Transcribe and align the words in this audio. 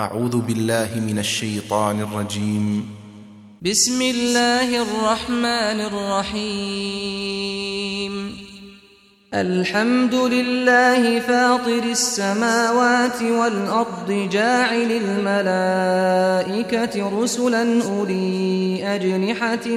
أعوذ 0.00 0.40
بالله 0.40 0.88
من 1.06 1.18
الشيطان 1.18 2.00
الرجيم. 2.00 2.86
بسم 3.62 4.02
الله 4.02 4.82
الرحمن 4.82 5.80
الرحيم. 5.80 7.32
الحمد 9.34 10.14
لله 10.14 11.20
فاطر 11.20 11.82
السماوات 11.82 13.22
والأرض 13.22 14.28
جاعل 14.32 15.00
الملائكة 15.06 17.20
رسلا 17.22 17.84
أولي 17.84 18.94
أجنحة 18.94 19.68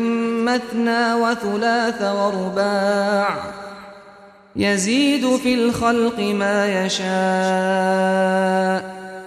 مثنى 0.46 1.14
وثلاث 1.14 2.02
ورباع. 2.02 3.54
يزيد 4.56 5.36
في 5.36 5.54
الخلق 5.54 6.20
ما 6.20 6.86
يشاء. 6.86 8.97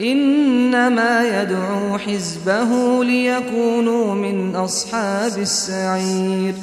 إنما 0.00 1.42
يدعو 1.42 1.98
حزبه 1.98 3.04
ليكونوا 3.04 4.14
من 4.14 4.56
أصحاب 4.56 5.38
السعير. 5.38 6.54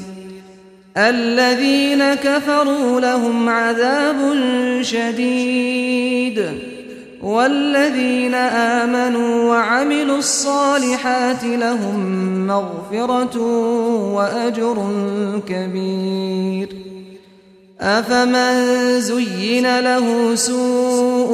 الذين 0.98 2.14
كفروا 2.14 3.00
لهم 3.00 3.50
عذاب 3.50 4.16
شديد. 4.82 6.46
والذين 7.22 8.36
آمنوا 8.36 9.50
وعملوا 9.50 10.18
الصالحات 10.18 11.44
لهم 11.44 12.00
مغفرة 12.48 13.42
وأجر 14.14 14.92
كبير. 15.48 16.70
أفمن 17.82 19.02
زين 19.02 19.80
له 19.80 20.36
سوء 20.36 20.87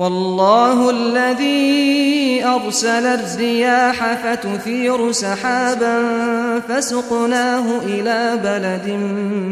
والله 0.00 0.90
الذي 0.90 2.44
أرسل 2.44 3.06
الرياح 3.06 4.14
فتثير 4.14 5.12
سحابا 5.12 6.02
فسقناه 6.68 7.78
إلى 7.86 8.40
بلد 8.44 8.90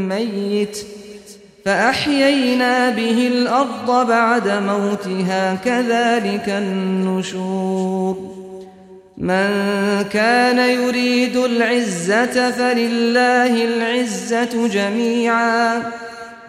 ميت 0.09 0.79
فأحيينا 1.65 2.91
به 2.91 3.29
الأرض 3.29 4.07
بعد 4.09 4.49
موتها 4.49 5.55
كذلك 5.55 6.49
النشور 6.49 8.17
من 9.19 9.51
كان 10.13 10.59
يريد 10.59 11.37
العزة 11.37 12.51
فلله 12.51 13.65
العزة 13.65 14.69
جميعاً 14.69 15.83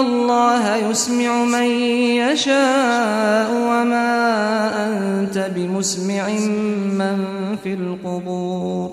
الله 0.00 0.90
يسمع 0.90 1.44
من 1.44 1.66
يشاء 2.16 3.50
وما 3.52 4.06
أنت 4.88 5.50
بمسمع 5.56 6.28
من 6.28 7.24
في 7.62 7.72
القبور. 7.74 8.90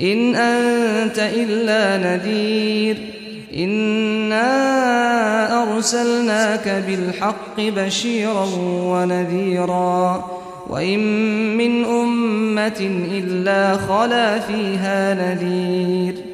إن 0.00 0.34
أنت 0.34 1.18
إلا 1.18 2.16
نذير. 2.16 2.98
إنا 3.56 4.42
أرسلناك 5.62 6.82
بالحق 6.88 7.60
بشيرا 7.60 8.48
ونذيرا. 8.60 10.24
وإن 10.70 11.00
من 11.56 11.84
أمة 11.84 12.90
إلا 13.10 13.76
خلا 13.76 14.38
فيها 14.38 15.14
نذير. 15.14 16.33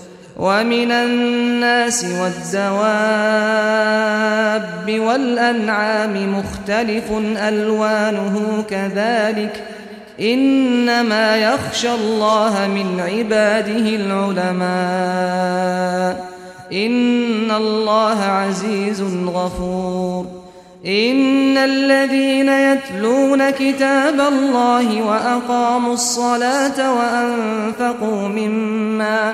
ومن 0.37 0.91
الناس 0.91 2.05
والدواب 2.05 2.81
والأنعام 4.99 6.39
مختلف 6.39 7.11
ألوانه 7.37 8.63
كذلك 8.69 9.63
ۖ 9.67 9.81
إنما 10.21 11.37
يخشى 11.37 11.93
الله 11.93 12.67
من 12.67 12.99
عباده 12.99 13.95
العلماء 14.35 14.71
إن 16.73 17.51
الله 17.51 18.23
عزيز 18.23 19.01
غفور 19.25 20.25
إن 20.85 21.57
الذين 21.57 22.49
يتلون 22.49 23.49
كتاب 23.49 24.19
الله 24.19 25.01
وأقاموا 25.01 25.93
الصلاة 25.93 26.93
وأنفقوا 26.93 28.27
مما 28.27 29.33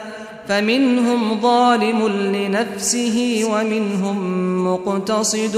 فمنهم 0.51 1.41
ظالم 1.41 2.07
لنفسه 2.07 3.43
ومنهم 3.51 4.17
مقتصد 4.67 5.55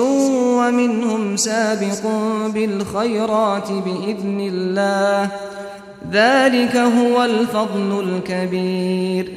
ومنهم 0.57 1.37
سابق 1.37 2.07
بالخيرات 2.47 3.71
بإذن 3.71 4.39
الله. 4.53 5.29
ذلك 6.11 6.75
هو 6.75 7.23
الفضل 7.23 8.05
الكبير. 8.09 9.33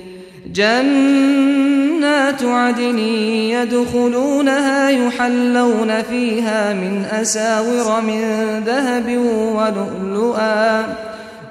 جنات 0.55 2.43
عدن 2.43 2.99
يدخلونها 2.99 4.91
يحلون 4.91 6.03
فيها 6.03 6.75
من 6.75 7.05
أساور 7.05 8.01
من 8.01 8.23
ذهب 8.67 9.19
ولؤلؤا 9.57 10.87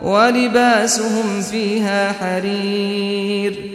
ولباسهم 0.01 1.41
فيها 1.51 2.11
حرير. 2.11 3.74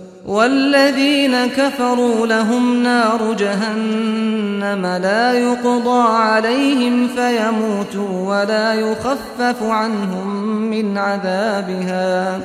والذين 0.31 1.45
كفروا 1.45 2.27
لهم 2.27 2.83
نار 2.83 3.33
جهنم 3.33 4.85
لا 4.85 5.33
يقضى 5.33 6.13
عليهم 6.13 7.07
فيموتوا 7.07 8.29
ولا 8.29 8.73
يخفف 8.73 9.63
عنهم 9.63 10.45
من 10.45 10.97
عذابها. 10.97 12.39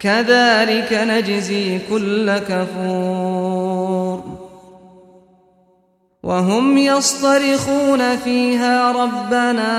كذلك 0.00 0.92
نجزي 0.92 1.78
كل 1.90 2.38
كفور. 2.38 4.24
وهم 6.22 6.78
يصطرخون 6.78 8.16
فيها 8.16 8.92
ربنا 8.92 9.72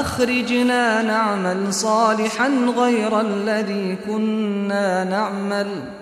أخرجنا 0.00 1.02
نعمل 1.02 1.74
صالحا 1.74 2.50
غير 2.76 3.20
الذي 3.20 3.96
كنا 4.06 5.04
نعمل. 5.04 6.01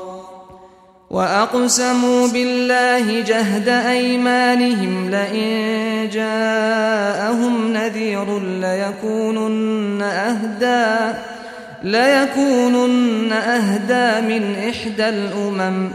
وأقسموا 1.11 2.27
بالله 2.27 3.21
جهد 3.21 3.67
أيمانهم 3.67 5.09
لئن 5.09 6.09
جاءهم 6.13 7.73
نذير 7.73 8.39
ليكونن 8.39 10.01
أهدى 10.01 11.17
ليكونن 11.83 13.31
أهدى 13.31 14.27
من 14.27 14.55
إحدى 14.69 15.09
الأمم 15.09 15.89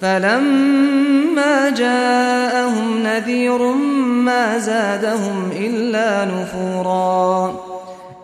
فلما 0.00 1.70
جاءهم 1.70 3.02
نذير 3.02 3.62
ما 4.02 4.58
زادهم 4.58 5.50
إلا 5.52 6.24
نفورا 6.24 7.60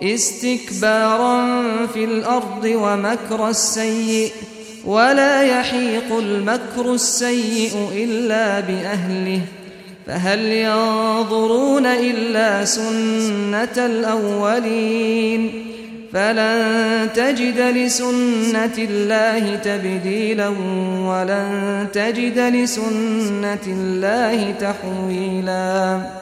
استكبارا 0.02 1.46
في 1.94 2.04
الأرض 2.04 2.64
ومكر 2.64 3.48
السيئ 3.48 4.30
ولا 4.84 5.42
يحيق 5.42 6.18
المكر 6.18 6.94
السيء 6.94 7.88
إلا 7.94 8.60
بأهله 8.60 9.40
فهل 10.06 10.40
ينظرون 10.46 11.86
إلا 11.86 12.64
سنة 12.64 13.86
الأولين؟ 13.86 15.64
فلن 16.12 17.08
تجد 17.14 17.60
لسنة 17.60 18.78
الله 18.78 19.56
تبديلا 19.56 20.48
ولن 21.08 21.86
تجد 21.92 22.38
لسنة 22.38 23.66
الله 23.66 24.54
تحويلاً. 24.60 26.21